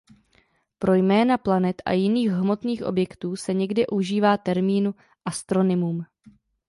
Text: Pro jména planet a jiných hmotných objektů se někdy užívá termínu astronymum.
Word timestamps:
Pro 0.79 0.93
jména 0.93 1.37
planet 1.37 1.81
a 1.85 1.91
jiných 1.91 2.29
hmotných 2.31 2.83
objektů 2.83 3.35
se 3.35 3.53
někdy 3.53 3.87
užívá 3.87 4.37
termínu 4.37 4.95
astronymum. 5.25 6.05